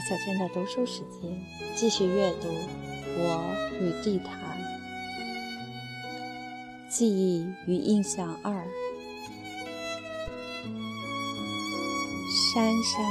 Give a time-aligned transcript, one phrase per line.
[0.00, 2.46] 小娟的读书时间，继续阅读
[3.18, 3.42] 《我
[3.80, 4.38] 与地毯》，
[6.88, 8.64] 记忆与印象二。
[12.54, 13.04] 珊珊，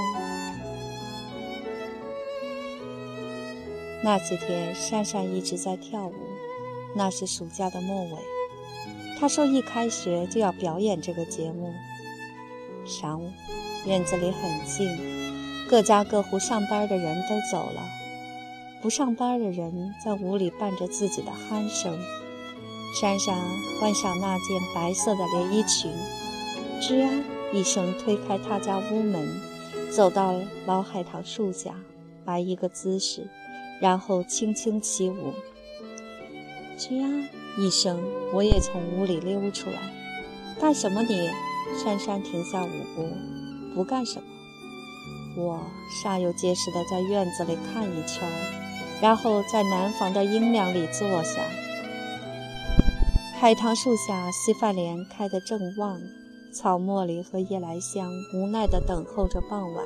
[4.03, 6.13] 那几天珊珊一直在跳舞。
[6.95, 8.17] 那是暑假的末尾，
[9.19, 11.73] 她说一开学就要表演这个节目。
[12.87, 13.29] 晌午，
[13.85, 15.24] 院子里很静。
[15.67, 17.81] 各家各户上班的人都走了，
[18.81, 21.97] 不上班的人在屋里伴着自己的鼾声。
[23.01, 23.35] 珊珊
[23.79, 25.91] 换上那件白色的连衣裙，
[26.79, 27.09] 吱呀
[27.51, 29.27] 一声推开他家屋门，
[29.91, 30.35] 走到
[30.67, 31.73] 老海棠树下，
[32.23, 33.27] 摆一个姿势，
[33.81, 35.33] 然后轻轻起舞。
[36.77, 38.01] 吱呀一声，
[38.33, 39.79] 我也从屋里溜出来。
[40.61, 41.29] 干什么你？
[41.83, 43.09] 珊珊停下舞步，
[43.73, 44.34] 不干什么。
[45.37, 48.29] 我煞有介事地在院子里看一圈，
[49.01, 51.41] 然后在南房的阴凉里坐下。
[53.37, 55.99] 海棠树下，西饭莲开得正旺，
[56.53, 59.85] 草茉莉和夜来香无奈地等候着傍晚。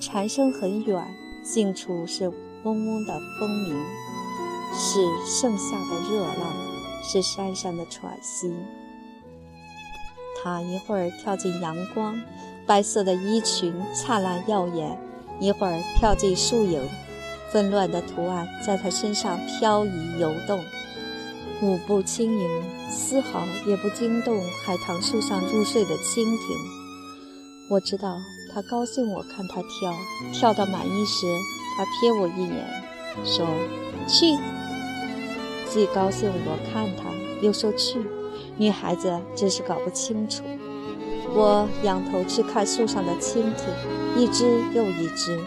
[0.00, 1.04] 蝉声很远，
[1.42, 3.74] 近处是嗡嗡的蜂鸣，
[4.72, 6.54] 是盛夏的热浪，
[7.02, 8.54] 是山上的喘息。
[10.42, 12.18] 他一会儿跳进阳光。
[12.70, 14.96] 白色的衣裙灿烂耀眼，
[15.40, 16.80] 一会儿跳进树影，
[17.50, 20.60] 纷乱的图案在她身上飘移游动，
[21.62, 22.48] 舞步轻盈，
[22.88, 26.56] 丝毫也不惊动海棠树上入睡的蜻蜓。
[27.68, 28.16] 我知道
[28.54, 29.92] 他高兴，我看他跳，
[30.32, 31.26] 跳到满意时，
[31.76, 32.64] 他瞥我一眼，
[33.24, 33.48] 说
[34.06, 34.38] ：“去。”
[35.68, 37.10] 既高兴我看他，
[37.42, 37.98] 又说去。
[38.56, 40.44] 女孩子真是搞不清楚。
[41.32, 43.72] 我仰头去看树上的蜻蜓，
[44.16, 45.38] 一只又一只，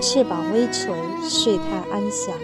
[0.00, 0.94] 翅膀微垂，
[1.28, 2.34] 睡态安详。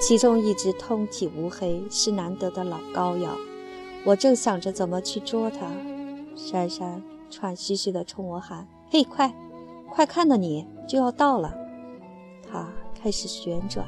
[0.00, 3.36] 其中一只通体乌黑，是难得的老膏药。
[4.04, 5.70] 我正想着怎么去捉它，
[6.34, 9.34] 珊珊喘吁吁地冲我喊：“嘿，快，
[9.90, 11.54] 快看到你就要到了！”
[12.50, 13.86] 它开始旋转，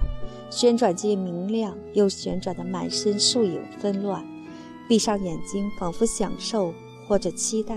[0.51, 4.23] 旋转间明亮，又旋转得满身树影纷乱。
[4.87, 6.73] 闭上眼睛，仿佛享受
[7.07, 7.77] 或者期待。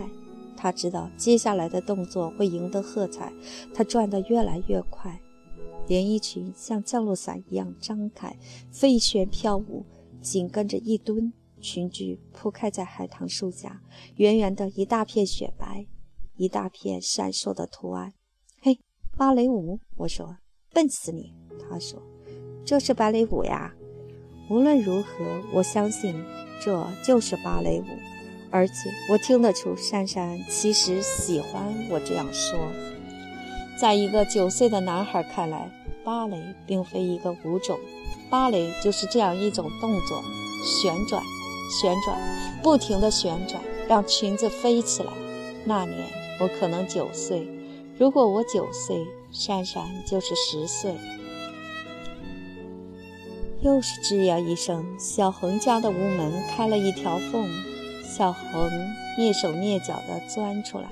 [0.61, 3.33] 他知道接下来的动作会赢得喝彩，
[3.73, 5.19] 他转得越来越快，
[5.87, 8.37] 连衣裙像降落伞一样张开，
[8.71, 9.83] 飞旋飘舞，
[10.21, 13.81] 紧跟着一蹲，裙裾铺开在海棠树下，
[14.17, 15.87] 圆圆的一大片雪白，
[16.35, 18.13] 一大片闪烁的图案。
[18.61, 18.79] 嘿，
[19.17, 19.79] 芭蕾舞！
[19.97, 20.37] 我说，
[20.71, 21.33] 笨死你！
[21.67, 21.99] 他说，
[22.63, 23.73] 这是芭蕾舞呀。
[24.47, 26.23] 无论如何，我相信
[26.61, 28.20] 这就是芭蕾舞。
[28.51, 28.73] 而且
[29.09, 32.59] 我听得出，珊珊其实喜欢我这样说。
[33.79, 35.71] 在一个九岁的男孩看来，
[36.03, 37.79] 芭蕾并非一个舞种，
[38.29, 40.21] 芭蕾就是这样一种动作：
[40.63, 41.23] 旋转、
[41.81, 42.17] 旋转，
[42.61, 45.11] 不停地旋转，让裙子飞起来。
[45.63, 45.97] 那年
[46.41, 47.47] 我可能九岁，
[47.97, 50.93] 如果我九岁，珊珊就是十岁。
[53.61, 57.49] 又是吱呀一声，小恒家的屋门开了一条缝。
[58.13, 58.69] 小恒
[59.17, 60.89] 蹑手蹑脚地钻出来，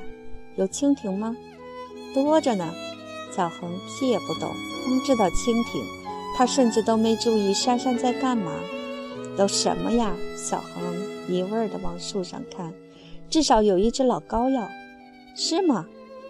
[0.56, 1.36] 有蜻蜓吗？
[2.14, 2.74] 多着呢。
[3.36, 4.50] 小恒屁也不懂，
[4.86, 5.84] 光知道蜻蜓。
[6.38, 8.54] 他甚至都没注意珊珊在干嘛。
[9.38, 10.16] 都什么呀？
[10.38, 10.82] 小恒
[11.28, 12.74] 一味儿地往树上看，
[13.30, 14.70] 至少有一只老膏药，
[15.36, 15.88] 是吗？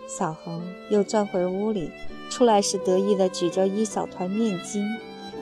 [0.08, 1.92] 小恒又钻回屋里，
[2.32, 4.84] 出来时得意地举着一小团面筋。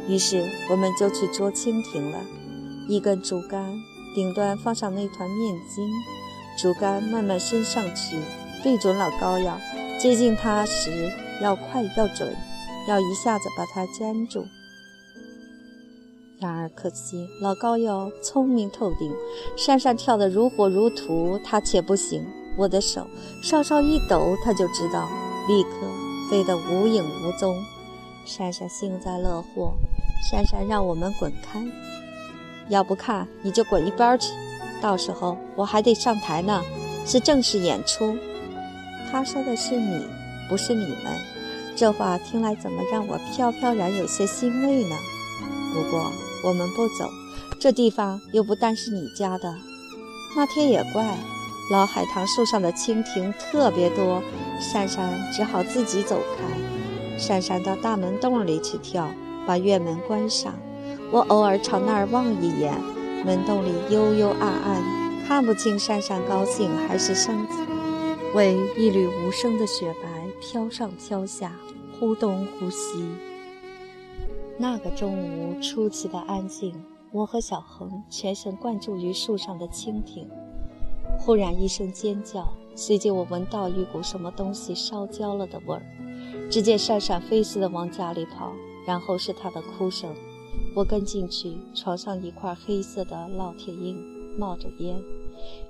[0.10, 2.20] 于是我们就去捉蜻蜓了，
[2.90, 3.74] 一根竹竿。
[4.18, 5.88] 顶端放上那团面筋，
[6.58, 8.18] 竹竿慢慢伸上去，
[8.64, 9.60] 对准老膏药。
[10.00, 12.36] 接近它时要快要准，
[12.90, 14.44] 要一下子把它粘住。
[16.40, 19.14] 然而可惜，老膏药聪明透顶，
[19.56, 22.26] 珊珊跳得如火如荼，它却不行。
[22.58, 23.06] 我的手
[23.44, 25.08] 稍稍一抖，它就知道，
[25.48, 25.70] 立刻
[26.28, 27.56] 飞得无影无踪。
[28.26, 29.76] 珊珊幸灾乐祸，
[30.32, 31.64] 珊珊让我们滚开。
[32.70, 34.32] 要不看你就滚一边去，
[34.82, 36.62] 到时候我还得上台呢，
[37.06, 38.18] 是正式演出。
[39.12, 40.06] 他说的是你，
[40.50, 41.14] 不是你们。
[41.76, 44.96] 这话听来怎么让我飘飘然有些欣慰呢？
[45.74, 46.12] 不过
[46.44, 47.10] 我们不走，
[47.60, 49.56] 这地方又不单是你家的。
[50.36, 51.18] 那天也怪，
[51.72, 54.22] 老海棠树上的蜻蜓特别多，
[54.60, 57.18] 珊珊只好自己走开。
[57.18, 59.08] 珊珊到大门洞里去跳，
[59.46, 60.54] 把院门关上。
[61.10, 62.74] 我偶尔朝那儿望一眼，
[63.26, 67.54] 门洞里幽幽暗暗，看不清珊珊高兴还是生气。
[68.36, 70.10] 为一缕无声的雪白
[70.42, 71.54] 飘上飘下，
[71.98, 73.06] 忽东忽西。
[74.58, 76.76] 那个中午出奇的安静，
[77.14, 80.28] 我和小恒全神贯注于树上的蜻蜓。
[81.18, 85.82] 忽然一声尖叫，随即我闻到一股什么东西烧焦了的味儿。
[86.52, 88.52] 只见闪闪飞似的往家里跑，
[88.86, 90.14] 然后是他的哭声。
[90.76, 93.98] 我跟进去，床上一块黑色的烙铁印，
[94.38, 95.02] 冒着烟。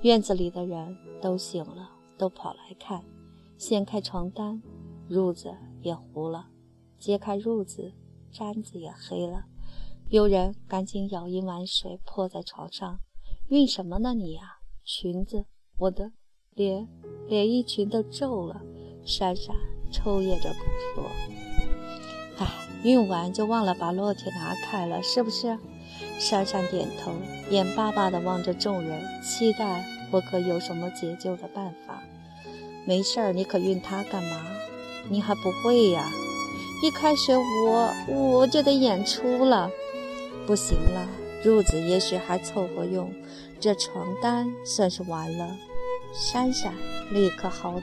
[0.01, 3.03] 院子里的人都醒了，都跑来看。
[3.57, 4.61] 掀开床单，
[5.09, 6.47] 褥子也糊了；
[6.99, 7.93] 揭开褥子，
[8.33, 9.45] 毡子也黑了。
[10.09, 12.99] 有人赶紧舀一碗水泼在床上。
[13.49, 14.59] 熨什么呢你呀？
[14.83, 15.45] 裙子，
[15.77, 16.11] 我的
[16.53, 16.87] 连
[17.27, 18.61] 连衣裙都皱了。
[19.05, 19.55] 闪闪
[19.91, 20.53] 抽噎着
[20.93, 21.03] 说
[22.87, 25.57] ：“熨完就忘了把烙铁拿开了，是不是？”
[26.19, 27.11] 珊珊点头，
[27.49, 32.01] 眼巴巴地望着众人，期待我可有什么解救的办法。
[32.85, 34.41] 没事儿，你可熨它干嘛？
[35.09, 36.09] 你还不会呀？
[36.81, 39.69] 一开学我我就得演出了，
[40.45, 41.07] 不行了，
[41.43, 43.11] 褥子也许还凑合用，
[43.59, 45.55] 这床单算是完了。
[46.13, 46.73] 珊珊
[47.11, 47.81] 立刻嚎啕：“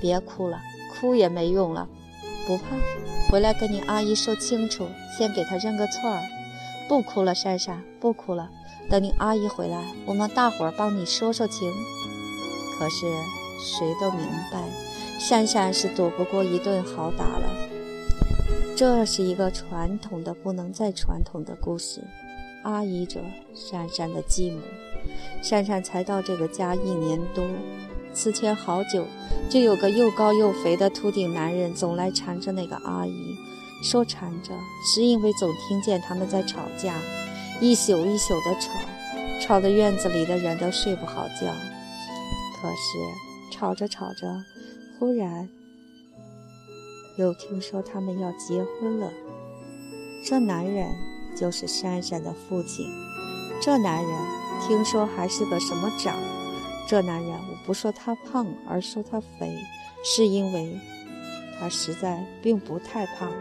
[0.00, 0.60] 别哭了，
[0.92, 1.88] 哭也没用了，
[2.46, 2.64] 不怕，
[3.30, 6.22] 回来跟你阿姨说清楚，先给她认个错儿。”
[6.88, 8.50] 不哭了，珊珊，不哭了。
[8.88, 11.72] 等你阿姨回来，我们大伙儿帮你说说情。
[12.76, 13.06] 可是
[13.60, 14.64] 谁都明白，
[15.20, 17.48] 珊珊是躲不过一顿好打了。
[18.76, 22.02] 这是一个传统的不能再传统的故事。
[22.64, 23.20] 阿姨者，
[23.54, 24.60] 珊珊的继母。
[25.40, 27.44] 珊珊才到这个家一年多，
[28.12, 29.06] 此前好久
[29.48, 33.36] 就有个又高又肥的秃顶男人总来缠着那个阿姨。
[33.82, 34.52] 说缠着，
[34.84, 37.00] 是因为总听见他们在吵架，
[37.62, 38.70] 一宿一宿的吵，
[39.40, 41.46] 吵得院子里的人都睡不好觉。
[42.60, 44.44] 可是吵着吵着，
[44.98, 45.48] 忽然
[47.16, 49.10] 又听说他们要结婚了。
[50.22, 50.86] 这男人
[51.34, 52.86] 就是珊珊的父亲。
[53.62, 54.14] 这男人
[54.66, 56.14] 听说还是个什么长。
[56.86, 59.56] 这男人我不说他胖，而说他肥，
[60.04, 60.76] 是因为
[61.58, 63.32] 他实在并不太胖。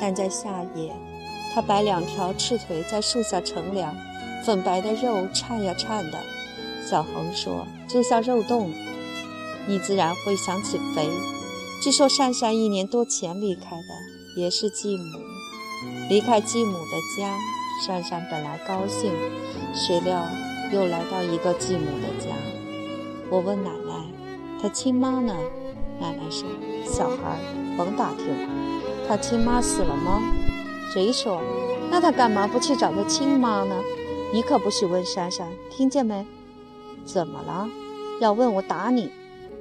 [0.00, 0.92] 但在夏夜，
[1.54, 3.94] 他摆两条赤腿在树下乘凉，
[4.44, 6.18] 粉白的肉颤呀颤的。
[6.88, 8.72] 小恒说：“就像肉冻。”
[9.68, 11.08] 你自然会想起肥。
[11.82, 15.04] 据说珊珊一年多前离开的，也是继母。
[16.08, 17.38] 离开继母的家，
[17.86, 19.12] 珊珊本来高兴，
[19.72, 20.26] 谁料
[20.72, 22.34] 又来到一个继母的家。
[23.30, 24.06] 我问奶奶
[24.60, 25.36] ：“他亲妈呢？”
[26.00, 26.48] 奶奶说
[26.84, 27.38] ：“小孩
[27.76, 28.26] 甭打听。”
[29.06, 30.22] 他亲妈死了吗？
[30.92, 31.42] 谁说？
[31.90, 33.74] 那他干嘛不去找他亲妈呢？
[34.32, 36.26] 你可不许问珊珊，听见没？
[37.04, 37.68] 怎么了？
[38.20, 39.10] 要问我打你！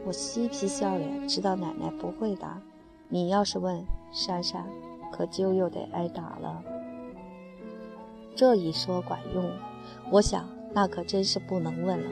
[0.06, 2.62] 我嬉皮笑脸，知道奶奶不会打。
[3.10, 4.66] 你要是问珊珊，
[5.12, 6.63] 可就又得挨打了。
[8.36, 9.52] 这一说管用，
[10.10, 12.10] 我想那可真是不能问了。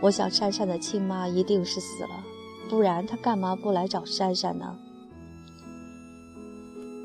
[0.00, 2.24] 我想珊珊的亲妈一定是死了，
[2.68, 4.78] 不然她干嘛不来找珊珊呢？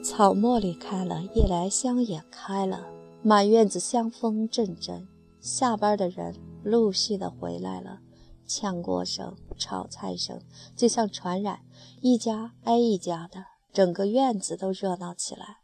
[0.04, 2.88] 草茉莉开了，夜来香也开了，
[3.22, 5.08] 满院子香风阵阵。
[5.40, 8.00] 下班的人陆续的回来了，
[8.46, 10.42] 炝锅声、炒菜声
[10.76, 11.62] 就像传染，
[12.02, 15.58] 一家挨一家的，整个院子都热闹起来。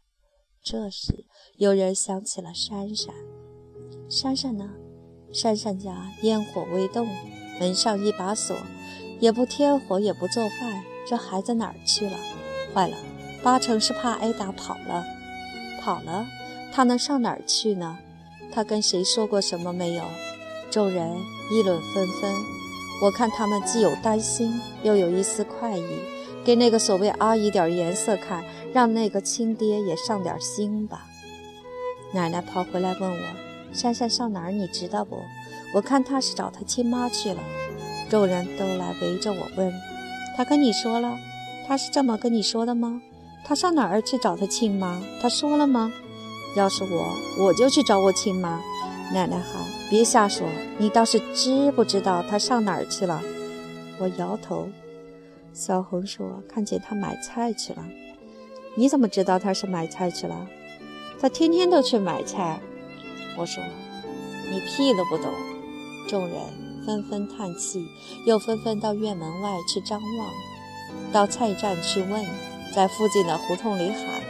[0.62, 3.14] 这时，有人想起了珊珊。
[4.08, 4.70] 珊珊呢？
[5.32, 7.08] 珊珊家烟火未动，
[7.60, 8.56] 门上一把锁，
[9.20, 10.82] 也不添火，也不做饭。
[11.06, 12.16] 这孩子哪儿去了？
[12.74, 12.96] 坏了！
[13.42, 15.04] 八成是怕挨打跑了，
[15.80, 16.26] 跑了，
[16.72, 17.98] 他能上哪儿去呢？
[18.52, 20.04] 他跟谁说过什么没有？
[20.70, 21.16] 众人
[21.50, 22.32] 议论纷纷。
[23.02, 25.84] 我看他们既有担心，又有一丝快意，
[26.44, 31.06] 给那个所谓阿姨点颜色看，让那个亲爹也上点心吧。
[32.12, 33.26] 奶奶跑回来问我
[33.72, 34.50] ：“珊珊上哪儿？
[34.50, 35.16] 你知道不？”
[35.74, 37.40] 我看她是找她亲妈去了。
[38.08, 39.72] 众人都来围着我问
[40.36, 41.16] ：“她跟你说了？
[41.66, 43.00] 她是这么跟你说的吗？”
[43.44, 45.00] 她上哪儿去找她亲妈？
[45.22, 45.92] 她说了吗？
[46.56, 48.60] 要是我，我就去找我亲妈。
[49.12, 50.46] 奶奶喊：“别瞎说，
[50.78, 53.22] 你倒是知不知道她上哪儿去了？”
[53.98, 54.68] 我摇头。
[55.52, 57.84] 小红说：“看见她买菜去了。”
[58.76, 60.46] 你怎么知道她是买菜去了？
[61.20, 62.60] 她天天都去买菜。
[63.38, 63.62] 我说
[64.50, 65.32] ：“你屁都不懂。”
[66.08, 66.40] 众人
[66.84, 67.86] 纷纷叹气，
[68.26, 70.30] 又纷纷到院门外去张望，
[71.12, 72.24] 到菜站去问。
[72.72, 74.22] 在附近的胡同里喊，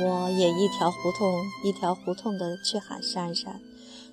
[0.00, 1.30] 我也一条胡同
[1.62, 3.60] 一条胡同的去喊珊珊。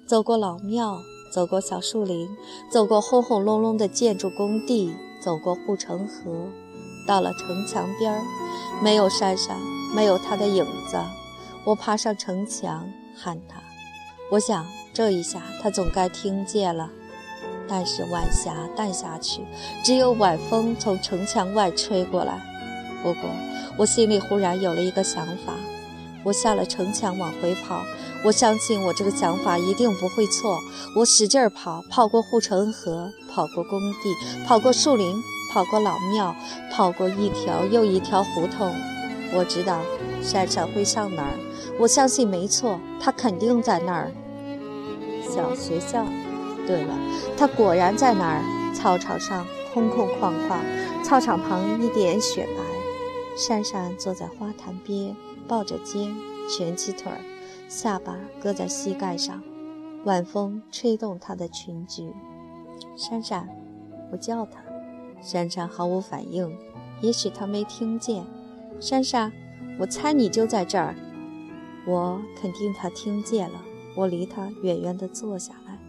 [0.05, 1.00] 走过老庙，
[1.31, 2.27] 走过小树林，
[2.69, 6.50] 走过轰轰隆隆的建筑工地，走过护城河，
[7.07, 8.21] 到了城墙边儿，
[8.83, 9.57] 没有珊珊，
[9.95, 10.98] 没有她的影子。
[11.65, 13.61] 我爬上城墙喊他，
[14.31, 16.89] 我想这一下他总该听见了。
[17.67, 19.41] 但是晚霞淡下去，
[19.83, 22.41] 只有晚风从城墙外吹过来。
[23.03, 23.29] 不过
[23.77, 25.53] 我心里忽然有了一个想法，
[26.23, 27.83] 我下了城墙往回跑。
[28.25, 30.59] 我相信我这个想法一定不会错。
[30.95, 34.13] 我使劲儿跑，跑过护城河，跑过工地，
[34.45, 35.15] 跑过树林，
[35.53, 36.35] 跑过老庙，
[36.71, 38.73] 跑过一条又一条胡同。
[39.31, 39.79] 我知道
[40.21, 41.39] 山上会上哪儿，
[41.79, 44.12] 我相信没错，他肯定在那儿。
[45.24, 46.05] 小学校，
[46.67, 46.93] 对了，
[47.38, 48.43] 他果然在那儿。
[48.71, 50.59] 操场上空空旷旷，
[51.03, 52.63] 操场旁一点雪白。
[53.36, 55.15] 珊珊坐在花坛边，
[55.48, 56.15] 抱着肩，
[56.48, 57.17] 蜷起腿儿。
[57.67, 59.41] 下巴搁在膝盖上，
[60.05, 62.13] 晚风吹动她的裙裾。
[62.95, 63.50] 珊珊，
[64.12, 64.62] 我叫她。
[65.21, 66.55] 珊珊毫无反应，
[67.01, 68.24] 也许她没听见。
[68.79, 69.33] 珊珊，
[69.79, 70.95] 我猜你就在这儿。
[71.89, 73.63] 我肯定他听见了。
[73.96, 75.79] 我离他远远地坐下来，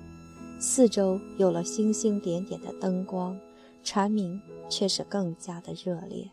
[0.59, 3.39] 四周有了星星点点的灯光，
[3.85, 6.31] 蝉鸣却是更加的热烈。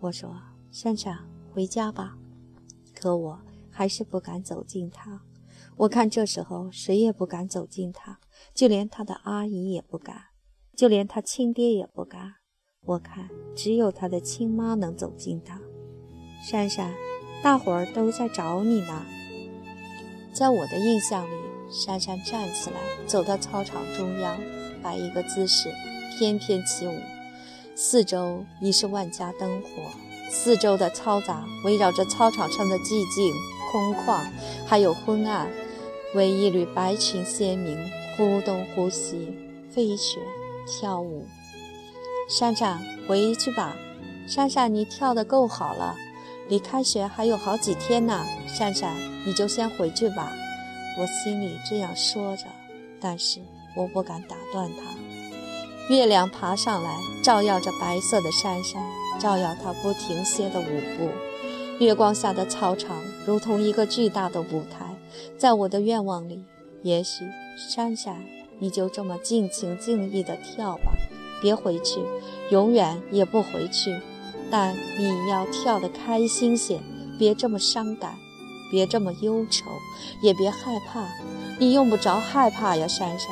[0.00, 0.34] 我说
[0.72, 1.18] ：“珊珊，
[1.52, 2.16] 回家吧。”
[2.94, 3.40] 可我。
[3.70, 5.22] 还是不敢走近他，
[5.76, 8.18] 我看这时候谁也不敢走近他，
[8.52, 10.16] 就连他的阿姨也不敢，
[10.74, 12.34] 就连他亲爹也不敢。
[12.84, 15.60] 我看只有他的亲妈能走近他。
[16.42, 16.92] 珊珊，
[17.42, 19.04] 大伙儿都在找你呢。
[20.32, 21.34] 在我的印象里，
[21.70, 22.76] 珊珊站起来，
[23.06, 24.38] 走到操场中央，
[24.82, 25.70] 摆一个姿势，
[26.18, 26.98] 翩翩起舞。
[27.74, 29.68] 四周已是万家灯火，
[30.28, 33.32] 四周的嘈杂围绕着操场上的寂静。
[33.70, 34.24] 空旷，
[34.66, 35.46] 还有昏暗，
[36.14, 37.78] 为一缕白裙鲜明，
[38.16, 39.36] 忽东忽西，
[39.70, 40.22] 飞旋
[40.66, 41.26] 跳舞。
[42.30, 43.76] 珊珊，回去吧。
[44.26, 45.94] 珊珊，你跳得够好了，
[46.48, 48.24] 离开学还有好几天呢。
[48.46, 50.32] 珊珊，你就先回去吧。
[50.98, 52.44] 我心里这样说着，
[53.00, 53.40] 但是
[53.76, 55.94] 我不敢打断他。
[55.94, 58.82] 月亮爬上来，照耀着白色的珊珊，
[59.18, 60.64] 照耀她不停歇的舞
[60.96, 61.10] 步。
[61.78, 64.94] 月光下的操场如同一个巨大的舞台，
[65.38, 66.44] 在我的愿望里，
[66.82, 67.24] 也许
[67.56, 68.16] 珊珊，
[68.58, 70.92] 你就这么尽情尽意地跳吧，
[71.40, 72.00] 别回去，
[72.50, 73.96] 永远也不回去。
[74.50, 76.80] 但你要跳得开心些，
[77.18, 78.16] 别这么伤感，
[78.70, 79.64] 别这么忧愁，
[80.22, 81.06] 也别害怕。
[81.58, 83.28] 你用不着害怕呀，珊珊，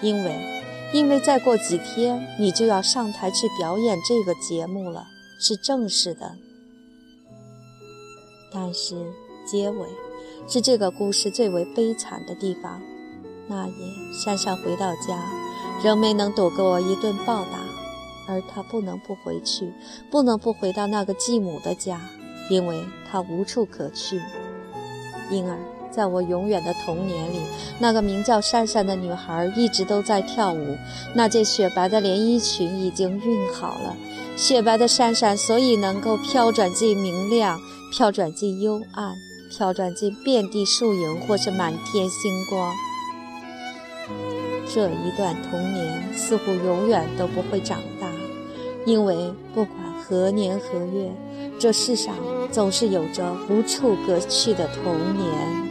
[0.00, 0.62] 因为，
[0.92, 5.06] 因为再过几天你就要上台去表演这个节目了，
[5.38, 6.36] 是正式的。
[8.50, 9.12] 但是
[9.46, 9.86] 结尾
[10.48, 12.80] 是这个故事最为悲惨的地方。
[13.46, 13.72] 那夜，
[14.24, 15.30] 珊珊回到家，
[15.84, 17.58] 仍没能躲过一顿暴打，
[18.28, 19.72] 而她不能不回去，
[20.10, 22.00] 不能不回到那个继母的家，
[22.50, 24.20] 因为她无处可去。
[25.30, 25.58] 因而，
[25.90, 27.40] 在我永远的童年里，
[27.78, 30.76] 那个名叫珊珊的女孩一直都在跳舞。
[31.14, 33.96] 那件雪白的连衣裙已经熨好了，
[34.36, 37.60] 雪白的珊珊所以能够飘转进明亮。
[37.90, 39.16] 飘转进幽暗，
[39.50, 42.74] 飘转进遍地树影，或是满天星光。
[44.70, 47.80] 这一段童年似乎永远都不会长，
[48.88, 49.14] 因为
[49.52, 51.12] 不管何年何月，
[51.60, 52.14] 这世上
[52.50, 55.67] 总是有着无处可去的童年。